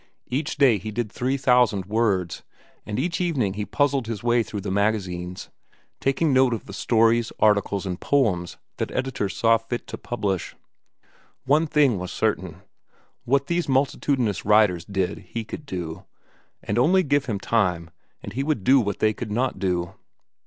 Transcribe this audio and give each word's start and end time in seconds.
Each 0.29 0.57
day 0.57 0.79
he 0.79 0.89
did 0.89 1.11
three 1.11 1.37
thousand 1.37 1.85
words, 1.85 2.41
and 2.87 2.97
each 2.97 3.21
evening 3.21 3.53
he 3.53 3.65
puzzled 3.67 4.07
his 4.07 4.23
way 4.23 4.41
through 4.41 4.61
the 4.61 4.71
magazines, 4.71 5.51
taking 5.99 6.33
note 6.33 6.55
of 6.55 6.65
the 6.65 6.73
stories, 6.73 7.31
articles, 7.39 7.85
and 7.85 7.99
poems 8.01 8.57
that 8.77 8.89
editors 8.89 9.37
saw 9.37 9.59
fit 9.59 9.85
to 9.85 9.99
publish. 9.99 10.55
One 11.45 11.67
thing 11.67 11.99
was 11.99 12.11
certain: 12.11 12.63
What 13.25 13.45
these 13.45 13.69
multitudinous 13.69 14.43
writers 14.43 14.85
did 14.85 15.19
he 15.19 15.43
could 15.43 15.67
do, 15.67 16.05
and 16.63 16.79
only 16.79 17.03
give 17.03 17.27
him 17.27 17.39
time 17.39 17.91
and 18.23 18.33
he 18.33 18.41
would 18.41 18.63
do 18.63 18.79
what 18.81 18.97
they 18.97 19.13
could 19.13 19.29
not 19.31 19.59
do. 19.59 19.93